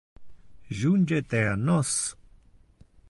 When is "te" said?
1.33-1.43